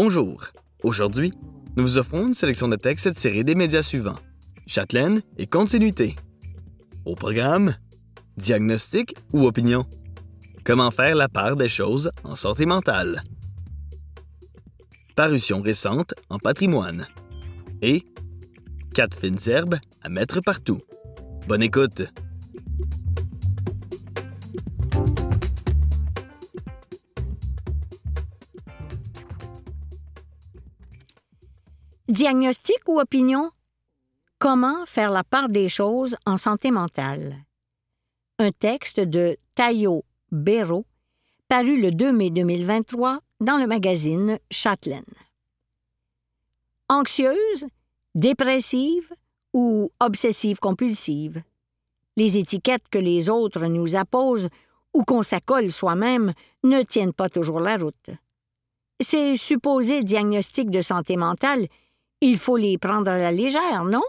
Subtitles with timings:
[0.00, 0.52] Bonjour.
[0.84, 1.32] Aujourd'hui,
[1.76, 4.20] nous vous offrons une sélection de textes tirés des médias suivants
[4.64, 6.14] Châtelaine et continuité.
[7.04, 7.74] Au programme,
[8.36, 9.86] diagnostic ou opinion?
[10.62, 13.24] Comment faire la part des choses en santé mentale?
[15.16, 17.08] Parution récente en patrimoine.
[17.82, 18.04] Et
[18.94, 20.80] quatre fines herbes à mettre partout.
[21.48, 22.04] Bonne écoute.
[32.18, 33.52] Diagnostic ou opinion?
[34.40, 37.44] Comment faire la part des choses en santé mentale?
[38.40, 40.84] Un texte de Tayo Béraud,
[41.46, 45.04] paru le 2 mai 2023 dans le magazine Châtelaine.
[46.88, 47.66] Anxieuse,
[48.16, 49.14] dépressive
[49.54, 51.40] ou obsessive-compulsive?
[52.16, 54.48] Les étiquettes que les autres nous apposent
[54.92, 56.32] ou qu'on s'accole soi-même
[56.64, 58.10] ne tiennent pas toujours la route.
[58.98, 61.68] Ces supposés diagnostics de santé mentale
[62.20, 64.02] il faut les prendre à la légère, non?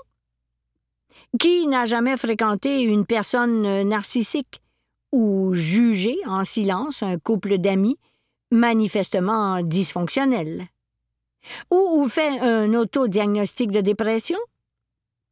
[1.39, 4.61] Qui n'a jamais fréquenté une personne narcissique
[5.11, 7.97] ou jugé en silence un couple d'amis
[8.51, 10.67] manifestement dysfonctionnel?
[11.71, 14.39] Ou, fait un autodiagnostic de dépression?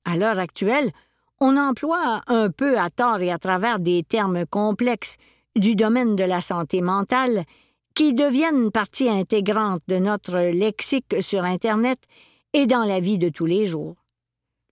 [0.05, 0.92] À l'heure actuelle,
[1.39, 5.17] on emploie un peu à tort et à travers des termes complexes
[5.55, 7.44] du domaine de la santé mentale
[7.94, 12.00] qui deviennent partie intégrante de notre lexique sur Internet
[12.58, 13.95] et dans la vie de tous les jours.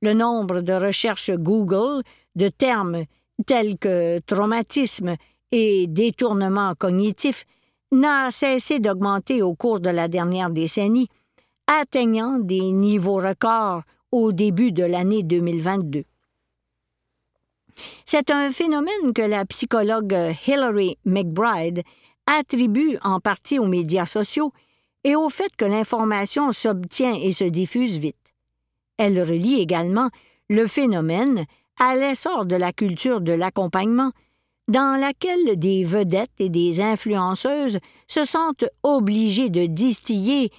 [0.01, 2.01] Le nombre de recherches Google
[2.35, 3.03] de termes
[3.45, 5.15] tels que traumatisme
[5.51, 7.45] et détournement cognitif
[7.91, 11.09] n'a cessé d'augmenter au cours de la dernière décennie,
[11.67, 16.05] atteignant des niveaux records au début de l'année 2022.
[18.03, 20.17] C'est un phénomène que la psychologue
[20.47, 21.83] Hilary McBride
[22.25, 24.53] attribue en partie aux médias sociaux
[25.05, 28.33] et au fait que l'information s'obtient et se diffuse vite.
[28.97, 30.09] Elle relie également
[30.49, 31.45] le phénomène
[31.79, 34.11] à l'essor de la culture de l'accompagnement,
[34.67, 37.77] dans laquelle des vedettes et des influenceuses
[38.07, 40.51] se sentent obligées de distiller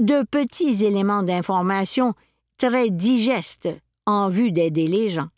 [0.00, 2.14] de petits éléments d'information
[2.58, 3.68] très digestes
[4.04, 5.28] en vue d'aider les gens.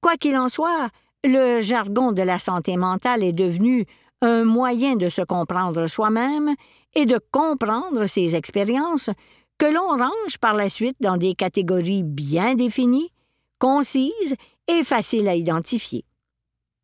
[0.00, 0.88] Quoi qu'il en soit,
[1.22, 3.86] le jargon de la santé mentale est devenu
[4.22, 6.54] un moyen de se comprendre soi-même
[6.94, 9.10] et de comprendre ses expériences
[9.58, 13.10] que l'on range par la suite dans des catégories bien définies,
[13.58, 14.34] concises
[14.68, 16.04] et faciles à identifier.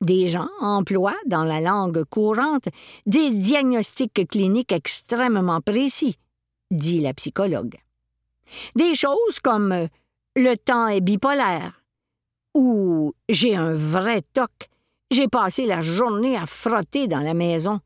[0.01, 2.69] Des gens emploient dans la langue courante
[3.07, 6.17] des diagnostics cliniques extrêmement précis,
[6.71, 7.77] dit la psychologue.
[8.77, 9.89] Des choses comme
[10.37, 11.83] le temps est bipolaire
[12.55, 14.69] ou j'ai un vrai toc,
[15.11, 17.81] j'ai passé la journée à frotter dans la maison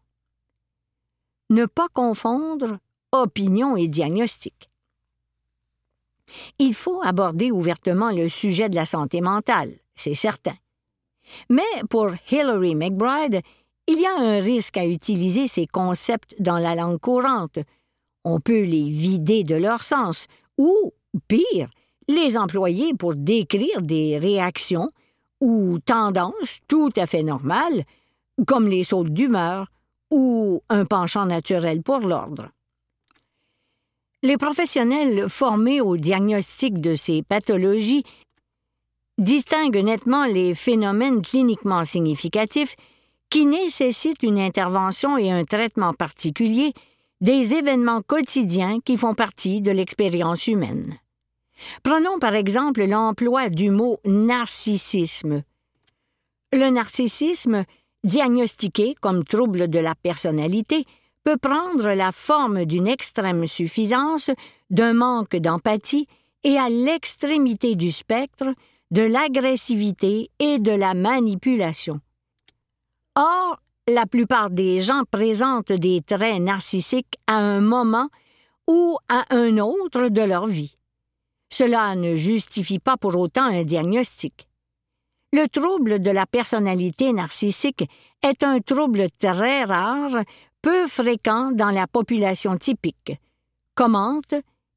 [1.50, 2.78] ne pas confondre
[3.12, 4.70] opinion et diagnostic.
[6.58, 10.54] Il faut aborder ouvertement le sujet de la santé mentale, c'est certain.
[11.48, 13.40] Mais pour Hilary McBride,
[13.86, 17.58] il y a un risque à utiliser ces concepts dans la langue courante.
[18.24, 20.26] On peut les vider de leur sens,
[20.56, 20.92] ou,
[21.28, 21.68] pire,
[22.08, 24.88] les employer pour décrire des réactions
[25.40, 27.84] ou tendances tout à fait normales,
[28.46, 29.70] comme les sautes d'humeur,
[30.10, 32.50] ou un penchant naturel pour l'ordre.
[34.22, 38.04] Les professionnels formés au diagnostic de ces pathologies
[39.18, 42.74] distinguent nettement les phénomènes cliniquement significatifs
[43.30, 46.72] qui nécessitent une intervention et un traitement particulier
[47.20, 50.98] des événements quotidiens qui font partie de l'expérience humaine.
[51.82, 55.42] Prenons par exemple l'emploi du mot narcissisme.
[56.52, 57.64] Le narcissisme
[58.04, 60.84] diagnostiqué comme trouble de la personnalité,
[61.24, 64.30] peut prendre la forme d'une extrême suffisance,
[64.70, 66.06] d'un manque d'empathie
[66.44, 68.54] et à l'extrémité du spectre
[68.90, 72.00] de l'agressivité et de la manipulation.
[73.16, 73.58] Or,
[73.88, 78.08] la plupart des gens présentent des traits narcissiques à un moment
[78.66, 80.76] ou à un autre de leur vie.
[81.50, 84.48] Cela ne justifie pas pour autant un diagnostic.
[85.34, 87.90] Le trouble de la personnalité narcissique
[88.22, 90.22] est un trouble très rare,
[90.62, 93.18] peu fréquent dans la population typique,
[93.74, 94.36] commente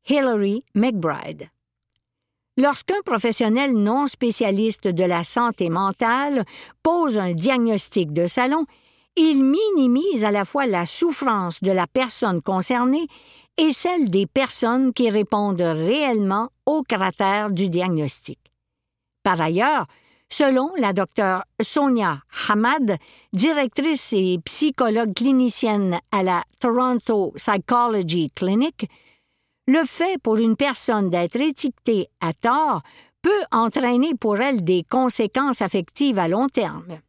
[0.10, 1.52] Hilary McBride.
[2.58, 6.44] Lorsqu'un professionnel non spécialiste de la santé mentale
[6.82, 8.66] pose un diagnostic de salon,
[9.16, 13.06] il minimise à la fois la souffrance de la personne concernée
[13.58, 18.40] et celle des personnes qui répondent réellement aux cratères du diagnostic.
[19.22, 19.86] Par ailleurs,
[20.30, 22.98] Selon la docteure Sonia Hamad,
[23.34, 28.90] directrice et psychologue clinicienne à la Toronto Psychology Clinic,
[29.68, 32.82] le fait pour une personne d'être étiquetée à tort
[33.22, 37.00] peut entraîner pour elle des conséquences affectives à long terme.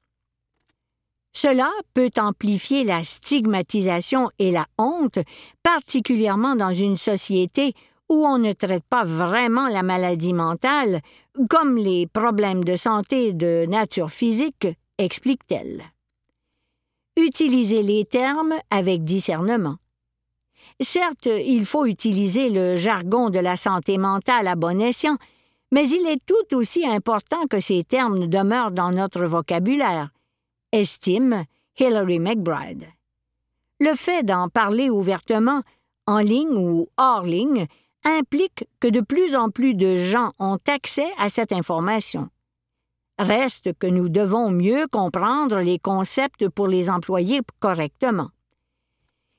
[1.32, 5.18] Cela peut amplifier la stigmatisation et la honte,
[5.62, 7.74] particulièrement dans une société
[8.08, 11.00] où on ne traite pas vraiment la maladie mentale,
[11.48, 14.66] comme les problèmes de santé de nature physique,
[14.98, 15.84] explique-t-elle.
[17.16, 19.76] Utilisez les termes avec discernement.
[20.80, 25.16] Certes, il faut utiliser le jargon de la santé mentale à bon escient,
[25.72, 30.10] mais il est tout aussi important que ces termes demeurent dans notre vocabulaire,
[30.72, 31.44] estime
[31.78, 32.86] Hilary McBride.
[33.80, 35.62] Le fait d'en parler ouvertement,
[36.06, 37.66] en ligne ou hors ligne,
[38.08, 42.28] implique que de plus en plus de gens ont accès à cette information.
[43.18, 48.30] Reste que nous devons mieux comprendre les concepts pour les employer correctement.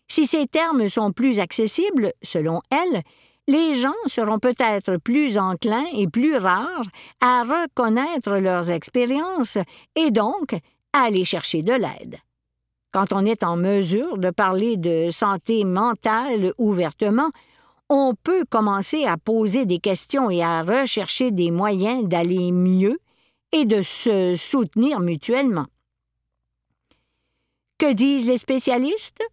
[0.07, 3.03] Si ces termes sont plus accessibles, selon elle,
[3.47, 6.85] les gens seront peut-être plus enclins et plus rares
[7.21, 9.57] à reconnaître leurs expériences
[9.95, 10.53] et donc
[10.93, 12.17] à aller chercher de l'aide.
[12.91, 17.29] Quand on est en mesure de parler de santé mentale ouvertement,
[17.89, 22.99] on peut commencer à poser des questions et à rechercher des moyens d'aller mieux
[23.51, 25.65] et de se soutenir mutuellement.
[27.79, 29.23] Que disent les spécialistes?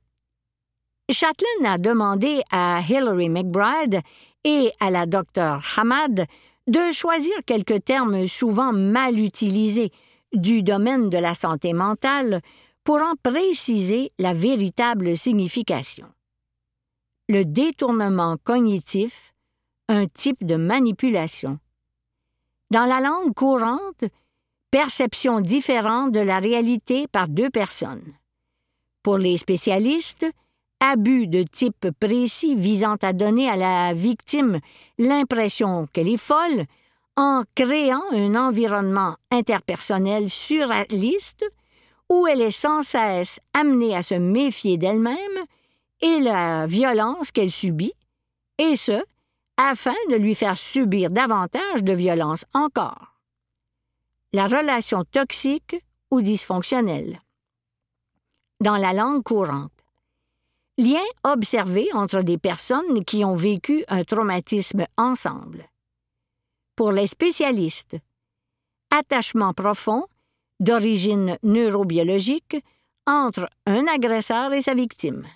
[1.10, 4.00] Chatelain a demandé à Hilary McBride
[4.44, 6.26] et à la docteure Hamad
[6.66, 9.92] de choisir quelques termes souvent mal utilisés
[10.32, 12.40] du domaine de la santé mentale
[12.82, 16.06] pour en préciser la véritable signification
[17.28, 19.34] le détournement cognitif,
[19.88, 21.58] un type de manipulation.
[22.70, 24.04] Dans la langue courante,
[24.70, 28.12] perception différente de la réalité par deux personnes.
[29.02, 30.26] Pour les spécialistes,
[30.80, 34.60] abus de type précis visant à donner à la victime
[34.98, 36.66] l'impression qu'elle est folle
[37.16, 41.46] en créant un environnement interpersonnel surréaliste
[42.10, 45.16] où elle est sans cesse amenée à se méfier d'elle-même
[46.00, 47.94] et la violence qu'elle subit,
[48.58, 49.02] et ce,
[49.56, 53.14] afin de lui faire subir davantage de violence encore.
[54.32, 55.76] La relation toxique
[56.10, 57.20] ou dysfonctionnelle.
[58.60, 59.72] Dans la langue courante.
[60.78, 65.70] Lien observé entre des personnes qui ont vécu un traumatisme ensemble.
[66.74, 67.96] Pour les spécialistes,
[68.90, 70.04] attachement profond,
[70.60, 72.62] d'origine neurobiologique,
[73.06, 75.26] entre un agresseur et sa victime.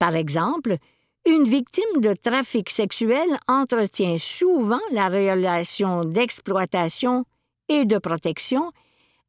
[0.00, 0.78] Par exemple,
[1.26, 7.26] une victime de trafic sexuel entretient souvent la relation d'exploitation
[7.68, 8.72] et de protection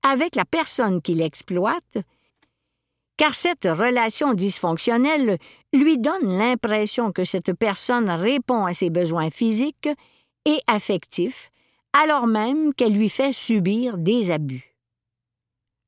[0.02, 1.98] avec la personne qui l'exploite,
[3.18, 5.38] car cette relation dysfonctionnelle
[5.74, 9.90] lui donne l'impression que cette personne répond à ses besoins physiques
[10.46, 11.52] et affectifs,
[12.02, 14.78] alors même qu'elle lui fait subir des abus.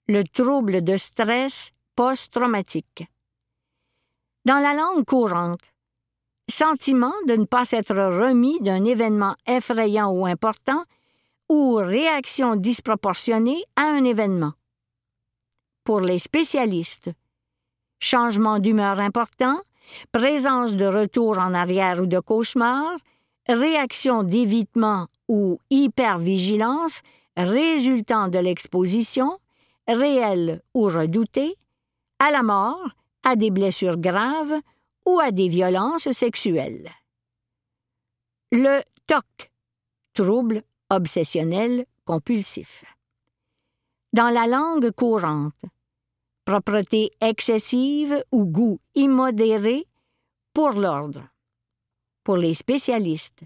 [0.09, 3.05] Le trouble de stress post-traumatique
[4.45, 5.61] dans la langue courante.
[6.49, 10.83] Sentiment de ne pas s'être remis d'un événement effrayant ou important,
[11.49, 14.53] ou réaction disproportionnée à un événement.
[15.83, 17.11] Pour les spécialistes,
[17.99, 19.59] changement d'humeur important,
[20.11, 22.93] présence de retour en arrière ou de cauchemar,
[23.47, 27.01] réaction d'évitement ou hypervigilance
[27.35, 29.39] résultant de l'exposition,
[29.87, 31.55] réelle ou redoutée,
[32.19, 34.59] à la mort, à des blessures graves
[35.05, 36.91] ou à des violences sexuelles.
[38.51, 39.51] Le TOC,
[40.13, 42.85] trouble obsessionnel compulsif.
[44.13, 45.65] Dans la langue courante,
[46.45, 49.87] propreté excessive ou goût immodéré
[50.53, 51.23] pour l'ordre.
[52.23, 53.43] Pour les spécialistes,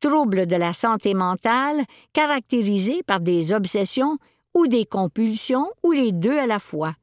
[0.00, 4.18] trouble de la santé mentale caractérisé par des obsessions
[4.54, 6.94] ou des compulsions ou les deux à la fois,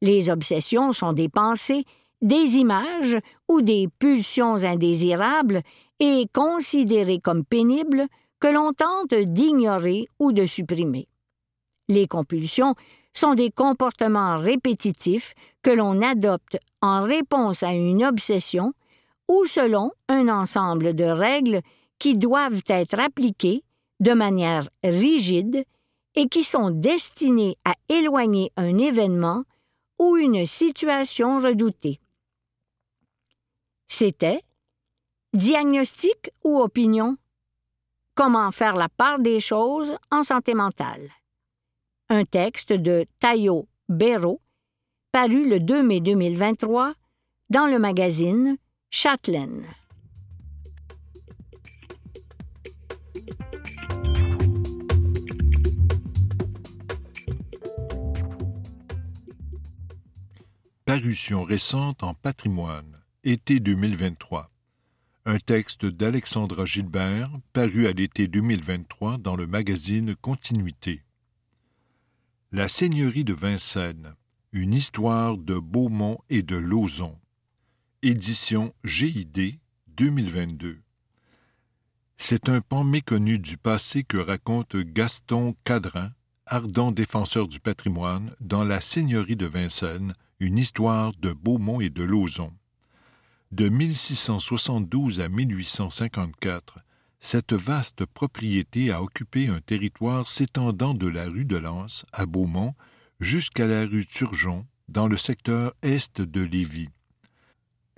[0.00, 1.84] les obsessions sont des pensées,
[2.22, 5.62] des images ou des pulsions indésirables
[5.98, 8.06] et considérées comme pénibles
[8.40, 11.08] que l'on tente d'ignorer ou de supprimer.
[11.88, 12.74] Les compulsions
[13.12, 18.72] sont des comportements répétitifs que l'on adopte en réponse à une obsession
[19.28, 21.60] ou selon un ensemble de règles
[21.98, 23.62] qui doivent être appliquées
[24.00, 25.64] de manière rigide
[26.14, 29.44] et qui sont destinées à éloigner un événement
[30.00, 32.00] ou une situation redoutée.
[33.86, 34.42] C'était
[35.32, 37.16] diagnostic ou opinion?
[38.16, 41.08] Comment faire la part des choses en santé mentale?
[42.10, 44.40] un texte de Tayo Béraud,
[45.12, 46.94] paru le 2 mai 2023
[47.50, 48.56] dans le magazine
[48.90, 49.64] Châtelaine.
[60.90, 64.50] Parution récente en patrimoine, été 2023.
[65.24, 71.04] Un texte d'Alexandra Gilbert, paru à l'été 2023 dans le magazine Continuité.
[72.50, 74.16] La seigneurie de Vincennes,
[74.50, 77.16] une histoire de Beaumont et de Lauzon.
[78.02, 79.60] Édition GID
[79.96, 80.80] 2022.
[82.16, 86.10] C'est un pan méconnu du passé que raconte Gaston Cadrin,
[86.46, 92.02] ardent défenseur du patrimoine, dans La Seigneurie de Vincennes, une histoire de Beaumont et de
[92.02, 92.50] Lauzon.
[93.52, 96.78] De 1672 à 1854,
[97.20, 102.74] cette vaste propriété a occupé un territoire s'étendant de la rue de Lens à Beaumont
[103.20, 106.88] jusqu'à la rue Turgeon dans le secteur est de Lévis.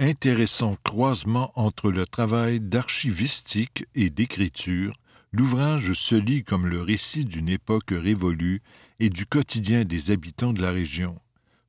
[0.01, 4.99] Intéressant croisement entre le travail d'archivistique et d'écriture,
[5.31, 8.63] l'ouvrage se lit comme le récit d'une époque révolue
[8.99, 11.21] et du quotidien des habitants de la région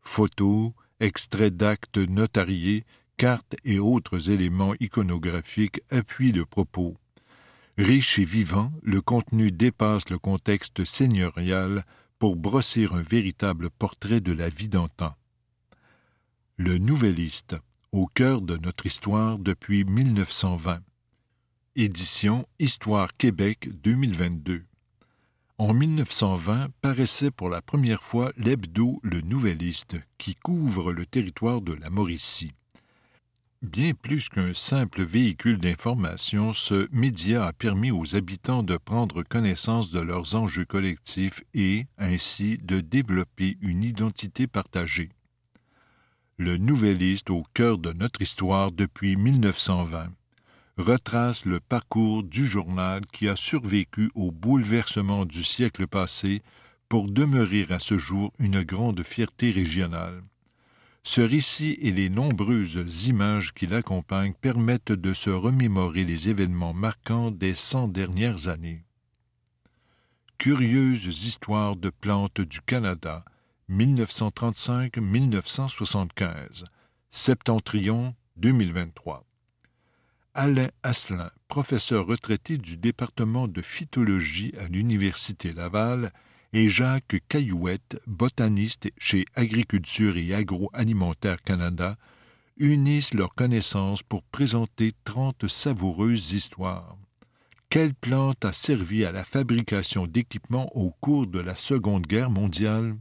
[0.03, 2.85] photos, extraits d'actes notariés,
[3.17, 6.97] cartes et autres éléments iconographiques appuient le propos.
[7.77, 11.83] Riche et vivant, le contenu dépasse le contexte seigneurial
[12.19, 15.15] pour brosser un véritable portrait de la vie d'antan.
[16.57, 17.55] Le Nouvelliste,
[17.91, 20.81] au cœur de notre histoire depuis 1920.
[21.75, 24.63] Édition Histoire Québec 2022.
[25.59, 31.73] En 1920 paraissait pour la première fois l'hebdo Le Nouvelliste, qui couvre le territoire de
[31.73, 32.53] la Mauricie.
[33.61, 39.91] Bien plus qu'un simple véhicule d'information, ce média a permis aux habitants de prendre connaissance
[39.91, 45.09] de leurs enjeux collectifs et, ainsi, de développer une identité partagée.
[46.37, 50.09] Le Nouvelliste au cœur de notre histoire depuis 1920
[50.77, 56.41] retrace le parcours du journal qui a survécu au bouleversement du siècle passé
[56.89, 60.23] pour demeurer à ce jour une grande fierté régionale.
[61.03, 67.29] Ce récit et les nombreuses images qui l'accompagnent permettent de se remémorer les événements marquants
[67.29, 68.83] des cent dernières années.
[70.37, 73.25] Curieuses histoires de plantes du Canada,
[73.69, 76.63] 1935-1975,
[77.11, 79.25] Septentrion 2023.
[80.35, 86.11] Alain Asselin, professeur retraité du département de phytologie à l'Université Laval,
[86.53, 91.97] et Jacques Caillouette, botaniste chez Agriculture et Agroalimentaire Canada,
[92.57, 96.97] unissent leurs connaissances pour présenter trente savoureuses histoires.
[97.69, 102.95] Quelle plante a servi à la fabrication d'équipements au cours de la Seconde Guerre mondiale?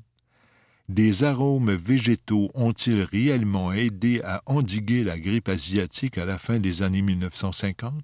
[0.88, 6.82] Des arômes végétaux ont-ils réellement aidé à endiguer la grippe asiatique à la fin des
[6.82, 7.94] années 1950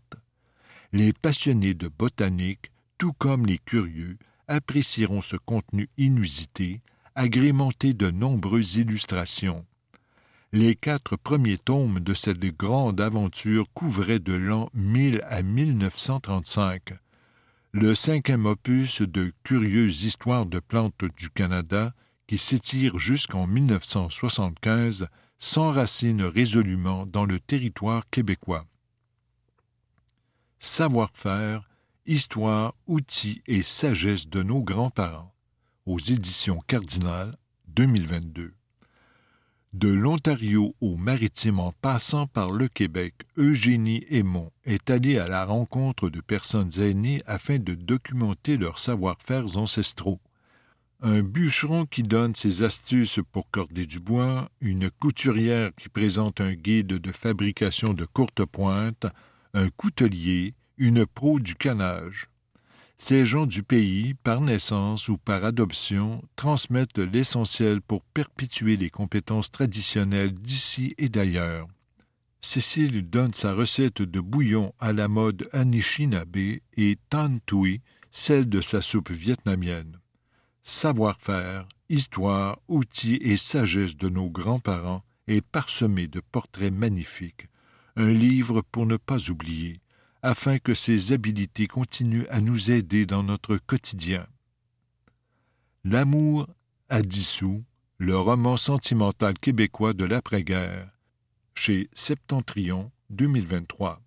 [0.92, 4.16] Les passionnés de botanique, tout comme les curieux,
[4.47, 6.80] apprécieront ce contenu inusité,
[7.14, 9.66] agrémenté de nombreuses illustrations.
[10.52, 16.94] Les quatre premiers tomes de cette grande aventure couvraient de l'an 1000 à 1935.
[17.73, 21.92] Le cinquième opus de Curieuses histoires de plantes du Canada
[22.28, 25.08] qui s'étire jusqu'en 1975,
[25.38, 28.66] s'enracine résolument dans le territoire québécois.
[30.61, 31.68] Savoir-faire,
[32.06, 35.32] histoire, outils et sagesse de nos grands-parents,
[35.87, 37.35] aux éditions Cardinal
[37.68, 38.52] 2022.
[39.73, 45.47] De l'Ontario au maritime en passant par le Québec, Eugénie Aymon est allée à la
[45.47, 50.20] rencontre de personnes aînées afin de documenter leurs savoir-faire ancestraux
[51.00, 56.55] un bûcheron qui donne ses astuces pour corder du bois, une couturière qui présente un
[56.55, 59.07] guide de fabrication de courte pointe,
[59.55, 62.28] un coutelier, une pro du canage.
[62.99, 69.52] Ces gens du pays, par naissance ou par adoption, transmettent l'essentiel pour perpétuer les compétences
[69.52, 71.69] traditionnelles d'ici et d'ailleurs.
[72.40, 78.61] Cécile donne sa recette de bouillon à la mode Anishinaabe et Tan Tui, celle de
[78.61, 79.99] sa soupe vietnamienne
[80.69, 87.49] savoir-faire, histoire, outils et sagesse de nos grands-parents est parsemé de portraits magnifiques,
[87.97, 89.81] un livre pour ne pas oublier,
[90.23, 94.27] afin que ces habiletés continuent à nous aider dans notre quotidien.
[95.85, 96.47] L'amour
[96.91, 97.65] à dissous,
[97.97, 100.91] le roman sentimental québécois de l'après-guerre,
[101.55, 104.01] chez Septentrion 2023.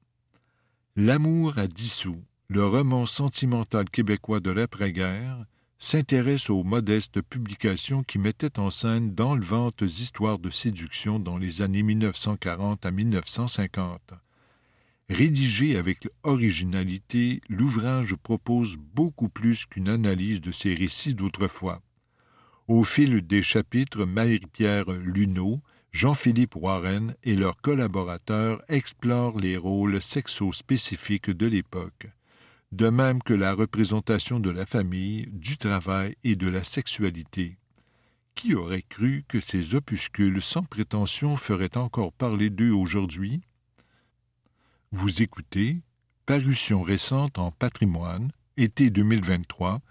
[0.95, 5.45] L'amour à dissous, le roman sentimental québécois de l'après-guerre,
[5.81, 11.81] s'intéresse aux modestes publications qui mettaient en scène d'enlevantes histoires de séduction dans les années
[11.81, 14.13] 1940 à 1950.
[15.09, 21.81] Rédigé avec originalité, l'ouvrage propose beaucoup plus qu'une analyse de ces récits d'autrefois.
[22.67, 25.61] Au fil des chapitres, Marie-Pierre Luneau,
[25.91, 32.07] Jean-Philippe Warren et leurs collaborateurs explorent les rôles sexo-spécifiques de l'époque,
[32.71, 37.57] de même que la représentation de la famille, du travail et de la sexualité.
[38.33, 43.41] Qui aurait cru que ces opuscules sans prétention feraient encore parler d'eux aujourd'hui?
[44.91, 45.81] Vous écoutez
[46.25, 49.81] Parution récente en patrimoine, été 2023,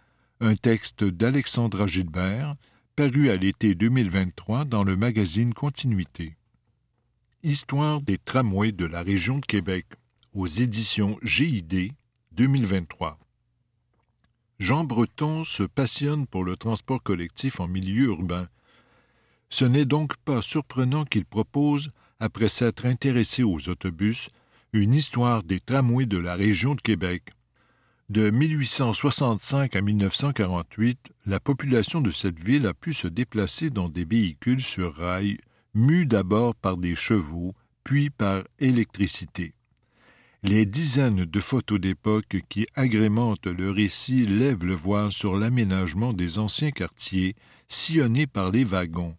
[0.40, 2.54] un texte d'Alexandra Gilbert,
[2.96, 6.36] paru à l'été 2023 dans le magazine Continuité.
[7.42, 9.86] Histoire des tramways de la région de Québec,
[10.32, 11.92] aux éditions GID
[12.40, 13.18] 2023.
[14.58, 18.48] Jean Breton se passionne pour le transport collectif en milieu urbain.
[19.50, 24.30] Ce n'est donc pas surprenant qu'il propose, après s'être intéressé aux autobus,
[24.72, 27.24] une histoire des tramways de la région de Québec.
[28.08, 34.06] De 1865 à 1948, la population de cette ville a pu se déplacer dans des
[34.06, 35.36] véhicules sur rail,
[35.74, 37.54] mus d'abord par des chevaux,
[37.84, 39.52] puis par électricité.
[40.42, 46.38] Les dizaines de photos d'époque qui agrémentent le récit lèvent le voile sur l'aménagement des
[46.38, 47.36] anciens quartiers,
[47.68, 49.16] sillonnés par les wagons,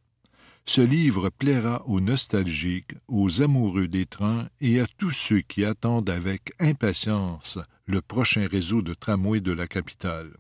[0.66, 6.10] ce livre plaira aux nostalgiques, aux amoureux des trains et à tous ceux qui attendent
[6.10, 10.32] avec impatience le prochain réseau de tramway de la capitale.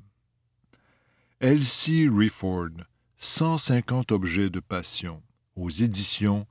[1.40, 2.70] Elsie Reford,
[3.18, 5.22] 150 objets de passion,
[5.56, 6.48] aux éditions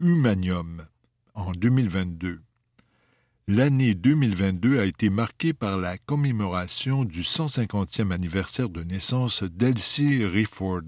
[0.00, 0.86] Humanium,
[1.34, 2.42] en 2022.
[3.48, 10.82] L'année 2022 a été marquée par la commémoration du 150e anniversaire de naissance d'Elsie Reford,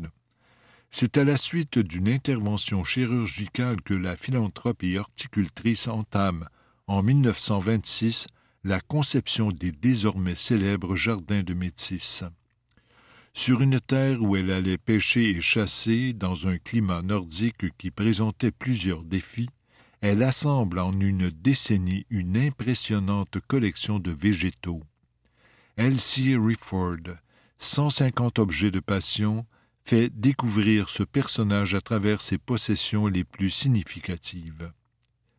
[0.97, 6.47] c'est à la suite d'une intervention chirurgicale que la philanthrope et horticultrice entame,
[6.87, 8.29] en 1926,
[8.63, 12.23] la conception des désormais célèbres jardins de Métis.
[13.33, 18.53] Sur une terre où elle allait pêcher et chasser dans un climat nordique qui présentait
[18.53, 19.49] plusieurs défis,
[20.05, 24.83] elle assemble en une décennie une impressionnante collection de végétaux.
[25.79, 27.17] Elsie Rifford,
[27.57, 29.47] 150 objets de passion,
[29.87, 34.71] fait découvrir ce personnage à travers ses possessions les plus significatives.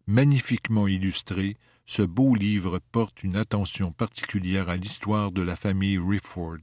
[0.07, 6.57] Magnifiquement illustré, ce beau livre porte une attention particulière à l'histoire de la famille Rifford.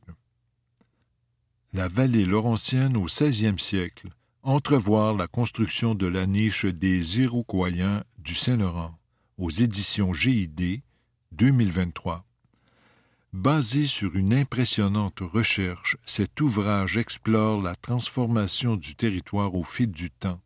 [1.73, 4.09] La vallée laurentienne au XVIe siècle,
[4.45, 8.99] entrevoir la construction de la niche des Iroquoiens du Saint-Laurent,
[9.39, 10.83] aux éditions GID
[11.31, 12.25] 2023.
[13.33, 20.11] Basé sur une impressionnante recherche, cet ouvrage explore la transformation du territoire au fil du
[20.11, 20.41] temps.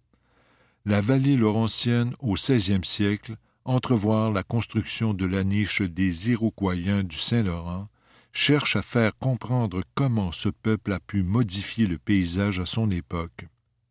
[0.84, 7.16] La vallée laurentienne au XVIe siècle, entrevoir la construction de la niche des Iroquoiens du
[7.16, 7.88] Saint-Laurent,
[8.34, 13.46] cherche à faire comprendre comment ce peuple a pu modifier le paysage à son époque.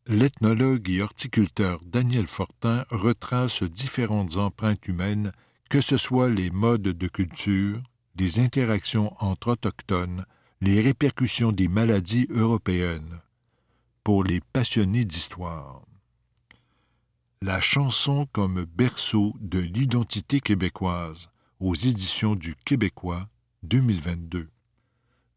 [0.08, 5.32] L'ethnologue et horticulteur Daniel Fortin retrace différentes empreintes humaines,
[5.68, 7.82] que ce soit les modes de culture,
[8.14, 10.24] des interactions entre autochtones,
[10.62, 13.20] les répercussions des maladies européennes.
[14.04, 15.82] Pour les passionnés d'histoire.
[17.42, 23.28] La chanson comme berceau de l'identité québécoise aux éditions du Québécois
[23.64, 24.50] 2022.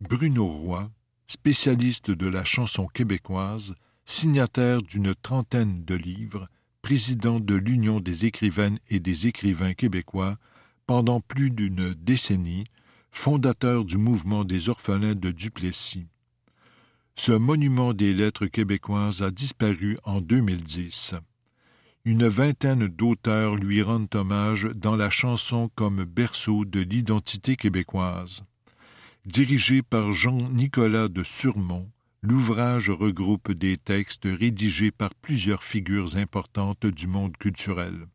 [0.02, 0.90] Bruno Roy,
[1.26, 3.74] spécialiste de la chanson québécoise,
[4.10, 6.48] signataire d'une trentaine de livres,
[6.80, 10.38] président de l'Union des écrivaines et des écrivains québécois,
[10.86, 12.64] pendant plus d'une décennie,
[13.12, 16.06] fondateur du mouvement des orphelins de Duplessis.
[17.16, 21.14] Ce monument des lettres québécoises a disparu en 2010.
[22.06, 28.42] Une vingtaine d'auteurs lui rendent hommage dans la chanson comme berceau de l'identité québécoise.
[29.26, 31.90] Dirigé par Jean-Nicolas de Surmont,
[32.22, 38.06] l'ouvrage regroupe des textes rédigés par plusieurs figures importantes du monde culturel.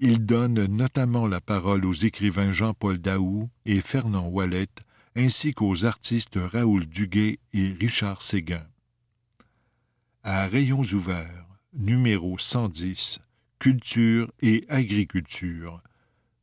[0.00, 4.68] Il donne notamment la parole aux écrivains Jean-Paul Daou et Fernand Wallet,
[5.14, 8.66] ainsi qu'aux artistes Raoul Duguay et Richard Séguin.
[10.24, 13.20] À Rayons ouverts, numéro 110,
[13.58, 15.82] Culture et agriculture,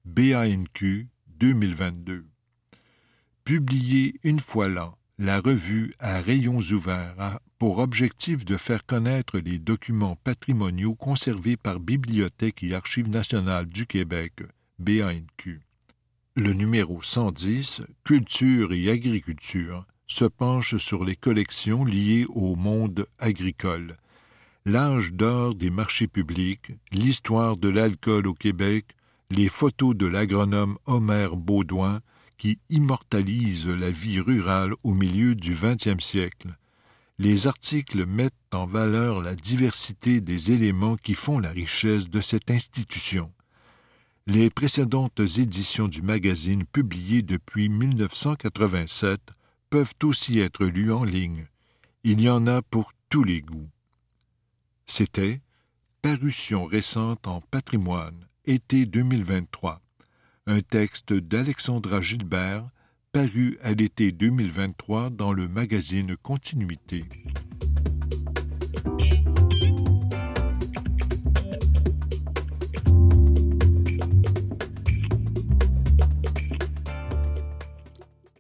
[0.06, 2.26] BANQ 2022.
[3.44, 9.38] Publié une fois l'an, la revue à rayons ouverts a pour objectif de faire connaître
[9.38, 14.32] les documents patrimoniaux conservés par Bibliothèque et Archives nationales du Québec,
[14.80, 15.60] BANQ.
[16.38, 23.98] Le numéro 110, Culture et agriculture, se penche sur les collections liées au monde agricole.
[24.66, 28.96] L'âge d'or des marchés publics, l'histoire de l'alcool au Québec,
[29.32, 32.00] les photos de l'agronome Homer Baudouin
[32.40, 36.58] qui immortalise la vie rurale au milieu du XXe siècle.
[37.20, 42.50] Les articles mettent en valeur la diversité des éléments qui font la richesse de cette
[42.50, 43.32] institution.
[44.26, 49.20] Les précédentes éditions du magazine publiées depuis 1987
[49.70, 51.46] peuvent aussi être lues en ligne.
[52.06, 53.70] Il y en a pour tous les goûts.
[54.86, 55.42] C'était
[56.02, 59.82] Parution récente en patrimoine, été 2023.
[60.52, 62.68] Un texte d'Alexandra Gilbert,
[63.12, 67.04] paru à l'été 2023 dans le magazine Continuité.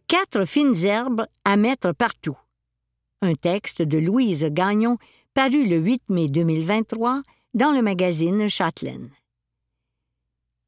[0.07, 2.39] Quatre fines herbes à mettre partout.
[3.21, 4.97] Un texte de Louise Gagnon
[5.35, 7.21] paru le 8 mai 2023
[7.53, 9.11] dans le magazine Châtelaine.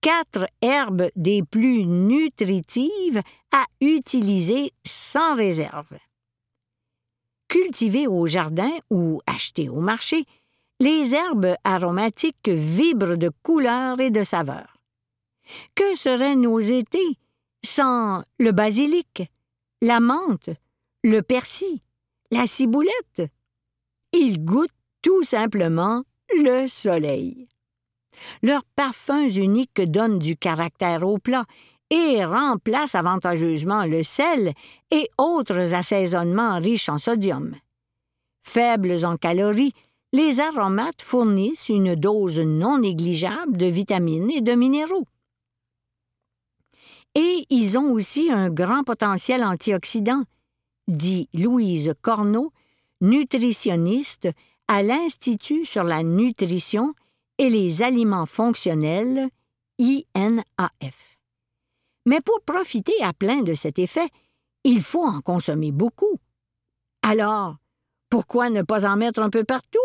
[0.01, 5.95] Quatre herbes des plus nutritives à utiliser sans réserve.
[7.47, 10.25] Cultivées au jardin ou achetées au marché,
[10.79, 14.81] les herbes aromatiques vibrent de couleurs et de saveurs.
[15.75, 17.19] Que seraient nos étés
[17.63, 19.29] sans le basilic,
[19.83, 20.49] la menthe,
[21.03, 21.79] le persil,
[22.31, 23.21] la ciboulette?
[24.13, 24.71] Ils goûtent
[25.03, 27.50] tout simplement le soleil.
[28.43, 31.45] Leurs parfums uniques donnent du caractère au plat
[31.89, 34.53] et remplacent avantageusement le sel
[34.91, 37.55] et autres assaisonnements riches en sodium.
[38.43, 39.73] Faibles en calories,
[40.13, 45.05] les aromates fournissent une dose non négligeable de vitamines et de minéraux.
[47.15, 50.23] Et ils ont aussi un grand potentiel antioxydant,
[50.88, 52.51] dit Louise Corneau,
[53.01, 54.29] nutritionniste
[54.67, 56.93] à l'Institut sur la nutrition
[57.41, 59.27] et les aliments fonctionnels,
[59.80, 61.17] INAF.
[62.06, 64.08] Mais pour profiter à plein de cet effet,
[64.63, 66.19] il faut en consommer beaucoup.
[67.01, 67.56] Alors,
[68.12, 69.80] pourquoi ne pas en mettre un peu partout?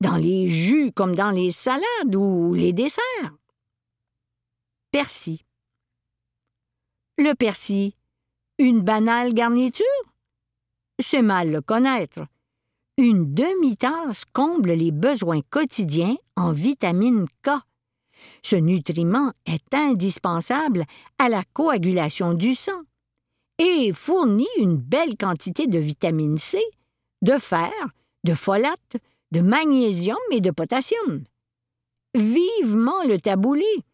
[0.00, 3.34] Dans les jus comme dans les salades ou les desserts?
[4.92, 5.40] Persil.
[7.16, 7.92] Le persil,
[8.58, 9.84] une banale garniture?
[11.00, 12.20] C'est mal le connaître.
[13.00, 17.50] Une demi-tasse comble les besoins quotidiens en vitamine K.
[18.42, 20.82] Ce nutriment est indispensable
[21.16, 22.82] à la coagulation du sang
[23.58, 26.60] et fournit une belle quantité de vitamine C,
[27.22, 27.70] de fer,
[28.24, 28.96] de folate,
[29.30, 31.22] de magnésium et de potassium.
[32.16, 33.84] Vivement le taboulé,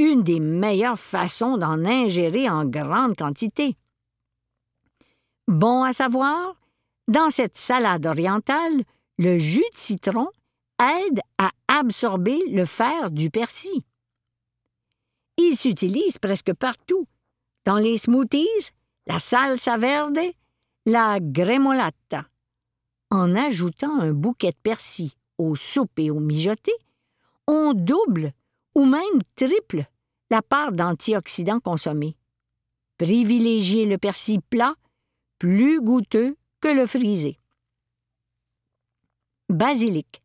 [0.00, 3.76] une des meilleures façons d'en ingérer en grande quantité.
[5.46, 6.56] Bon à savoir,
[7.08, 8.84] dans cette salade orientale,
[9.18, 10.28] le jus de citron
[10.80, 13.82] aide à absorber le fer du persil.
[15.38, 17.06] Il s'utilise presque partout,
[17.64, 18.70] dans les smoothies,
[19.06, 20.18] la salsa verde,
[20.86, 22.26] la gremolata.
[23.10, 26.76] En ajoutant un bouquet de persil aux soupes et aux mijotés,
[27.46, 28.32] on double
[28.74, 29.86] ou même triple
[30.30, 32.16] la part d'antioxydants consommés.
[32.98, 34.74] Privilégiez le persil plat,
[35.38, 37.38] plus goûteux que le frisé.
[39.48, 40.22] Basilic.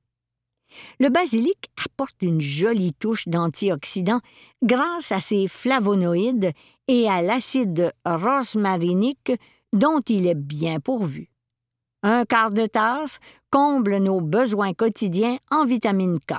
[1.00, 4.22] Le basilic apporte une jolie touche d'antioxydants
[4.64, 6.52] grâce à ses flavonoïdes
[6.88, 9.32] et à l'acide rosmarinique
[9.72, 11.30] dont il est bien pourvu.
[12.02, 13.20] Un quart de tasse
[13.50, 16.34] comble nos besoins quotidiens en vitamine K.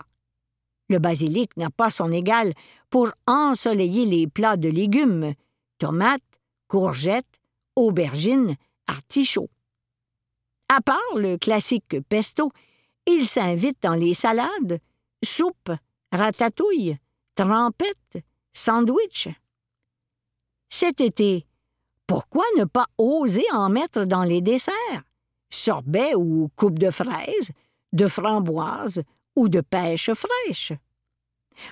[0.91, 2.53] Le basilic n'a pas son égal
[2.91, 5.33] pour ensoleiller les plats de légumes
[5.79, 6.21] tomates,
[6.69, 7.41] courgettes,
[7.77, 9.49] aubergines, artichauts.
[10.69, 12.51] À part le classique pesto,
[13.07, 14.81] il s'invite dans les salades,
[15.23, 15.73] soupes,
[16.11, 16.99] ratatouilles,
[17.35, 19.29] trempettes, sandwichs.
[20.71, 21.47] Cet été,
[22.07, 25.03] pourquoi ne pas oser en mettre dans les desserts?
[25.51, 27.51] Sorbet ou coupe de fraises,
[27.93, 29.03] de framboises
[29.37, 30.73] ou de pêche fraîche.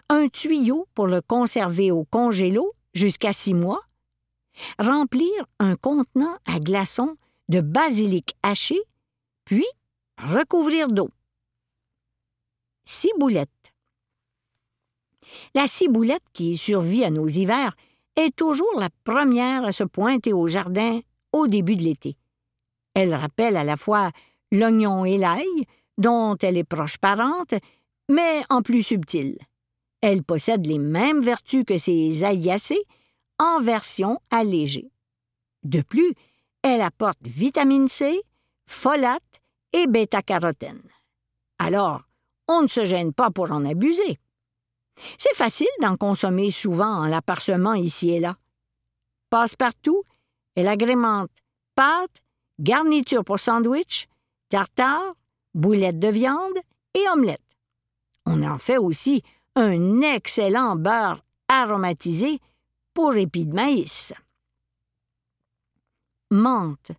[0.09, 3.83] Un tuyau pour le conserver au congélo jusqu'à six mois.
[4.79, 7.17] Remplir un contenant à glaçons
[7.49, 8.81] de basilic haché,
[9.45, 9.67] puis
[10.19, 11.11] recouvrir d'eau.
[12.85, 13.51] Ciboulette.
[15.55, 17.75] La ciboulette qui survit à nos hivers
[18.17, 21.01] est toujours la première à se pointer au jardin
[21.33, 22.17] au début de l'été.
[22.95, 24.11] Elle rappelle à la fois
[24.51, 25.67] l'oignon et l'ail,
[25.99, 27.55] dont elle est proche parente,
[28.09, 29.39] mais en plus subtile.
[30.01, 32.85] Elle possède les mêmes vertus que ses aillacées,
[33.39, 34.91] en version allégée.
[35.65, 36.13] De plus,
[36.63, 38.23] Elle apporte vitamine C,
[38.67, 39.23] folate
[39.73, 40.83] et bêta-carotène.
[41.59, 42.03] Alors,
[42.49, 44.19] on ne se gêne pas pour en abuser.
[45.19, 48.37] C'est facile d'en consommer souvent en la parsemant ici et là.
[49.31, 50.05] Passe-partout,
[50.55, 51.31] elle agrémente
[51.75, 52.23] pâtes,
[52.59, 54.07] garniture pour sandwich,
[54.49, 55.15] tartare,
[55.55, 56.59] boulettes de viande
[56.95, 57.41] et omelettes.
[58.27, 59.23] On en fait aussi
[59.57, 62.39] un excellent beurre aromatisé
[62.95, 64.13] pour épis de maïs.
[66.33, 66.93] Menthe.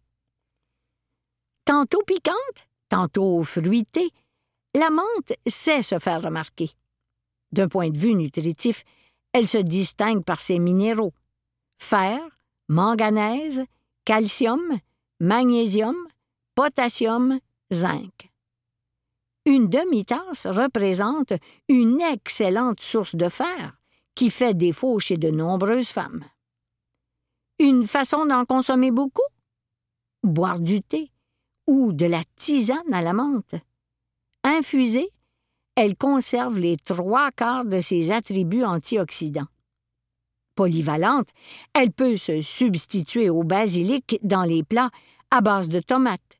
[1.65, 4.11] Tantôt piquante, tantôt fruitée,
[4.75, 6.69] la menthe sait se faire remarquer.
[7.51, 8.83] D'un point de vue nutritif,
[9.31, 11.13] elle se distingue par ses minéraux
[11.79, 12.19] fer,
[12.69, 13.63] manganèse,
[14.05, 14.79] calcium,
[15.19, 15.97] magnésium,
[16.53, 17.39] potassium,
[17.73, 18.29] zinc.
[19.45, 21.33] Une demi-tasse représente
[21.69, 23.79] une excellente source de fer
[24.13, 26.23] qui fait défaut chez de nombreuses femmes.
[27.59, 29.21] Une façon d'en consommer beaucoup?
[30.23, 31.11] Boire du thé
[31.67, 33.55] ou de la tisane à la menthe.
[34.43, 35.09] Infusée,
[35.75, 39.47] elle conserve les trois quarts de ses attributs antioxydants.
[40.55, 41.29] Polyvalente,
[41.73, 44.91] elle peut se substituer au basilic dans les plats
[45.31, 46.39] à base de tomates,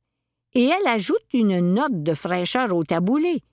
[0.53, 3.43] et elle ajoute une note de fraîcheur au taboulé,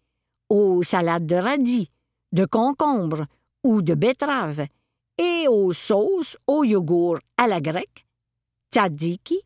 [0.49, 1.91] aux salades de radis,
[2.33, 3.27] de concombre
[3.65, 4.67] ou de betterave,
[5.21, 8.07] et aux sauces au yogourt à la grecque,
[8.73, 9.41] tzatziki,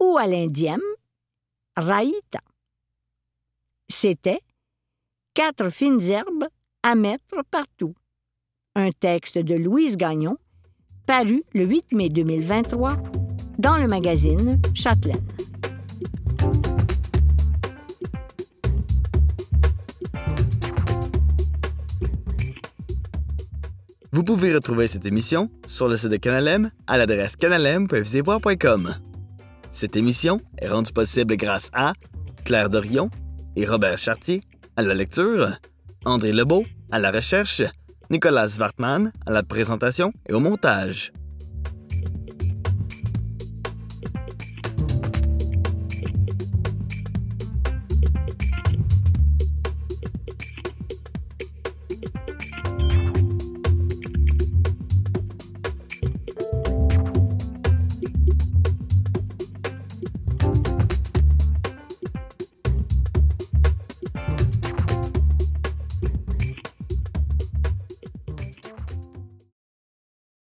[0.00, 0.80] ou à l'indienne,
[1.76, 2.40] raïta.
[3.88, 4.40] C'était
[5.34, 6.46] Quatre fines herbes
[6.84, 7.94] à mettre partout.
[8.76, 10.36] Un texte de Louise Gagnon,
[11.06, 12.96] paru le 8 mai 2023
[13.58, 15.26] dans le magazine Châtelaine.
[24.14, 28.94] Vous pouvez retrouver cette émission sur le site de Canalem à l'adresse canalem.fcvoix.com.
[29.72, 31.94] Cette émission est rendue possible grâce à
[32.44, 33.10] Claire Dorion
[33.56, 34.40] et Robert Chartier
[34.76, 35.58] à la lecture,
[36.04, 37.60] André Lebeau à la recherche,
[38.08, 41.10] Nicolas Wartman à la présentation et au montage.